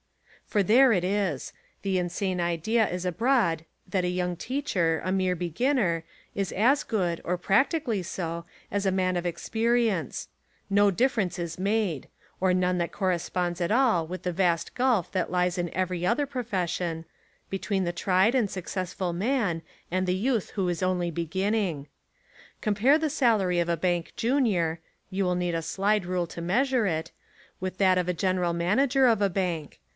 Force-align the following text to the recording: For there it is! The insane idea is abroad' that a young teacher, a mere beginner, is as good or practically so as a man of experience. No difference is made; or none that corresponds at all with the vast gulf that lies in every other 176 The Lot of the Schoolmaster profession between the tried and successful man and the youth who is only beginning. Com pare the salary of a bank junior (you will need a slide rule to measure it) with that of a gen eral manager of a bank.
For 0.47 0.63
there 0.63 0.91
it 0.91 1.05
is! 1.05 1.53
The 1.83 1.97
insane 1.97 2.41
idea 2.41 2.89
is 2.89 3.05
abroad' 3.05 3.63
that 3.87 4.03
a 4.03 4.09
young 4.09 4.35
teacher, 4.35 4.99
a 5.05 5.11
mere 5.11 5.35
beginner, 5.35 6.03
is 6.35 6.51
as 6.51 6.83
good 6.83 7.21
or 7.23 7.37
practically 7.37 8.03
so 8.03 8.43
as 8.69 8.85
a 8.85 8.91
man 8.91 9.15
of 9.15 9.25
experience. 9.25 10.27
No 10.69 10.89
difference 10.91 11.39
is 11.39 11.57
made; 11.57 12.09
or 12.41 12.53
none 12.53 12.79
that 12.79 12.91
corresponds 12.91 13.61
at 13.61 13.71
all 13.71 14.05
with 14.05 14.23
the 14.23 14.33
vast 14.33 14.73
gulf 14.75 15.09
that 15.13 15.31
lies 15.31 15.57
in 15.57 15.69
every 15.73 16.05
other 16.05 16.23
176 16.25 16.77
The 16.79 16.83
Lot 16.83 16.97
of 16.97 17.05
the 17.05 17.59
Schoolmaster 17.61 17.85
profession 17.85 17.85
between 17.85 17.85
the 17.85 17.93
tried 17.93 18.35
and 18.35 18.49
successful 18.49 19.13
man 19.13 19.61
and 19.89 20.05
the 20.05 20.15
youth 20.15 20.49
who 20.55 20.67
is 20.67 20.83
only 20.83 21.11
beginning. 21.11 21.87
Com 22.59 22.73
pare 22.75 22.97
the 22.97 23.09
salary 23.09 23.59
of 23.59 23.69
a 23.69 23.77
bank 23.77 24.11
junior 24.17 24.79
(you 25.11 25.23
will 25.23 25.35
need 25.35 25.55
a 25.55 25.61
slide 25.61 26.05
rule 26.05 26.27
to 26.27 26.41
measure 26.41 26.87
it) 26.87 27.11
with 27.61 27.77
that 27.77 27.97
of 27.99 28.09
a 28.09 28.13
gen 28.13 28.37
eral 28.37 28.55
manager 28.55 29.05
of 29.05 29.21
a 29.21 29.29
bank. 29.29 29.79